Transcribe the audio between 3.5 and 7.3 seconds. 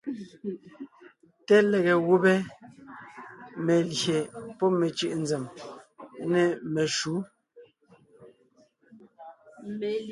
(melyè pɔ́ mecʉ̀ʼ nzèm) nê meshǔ.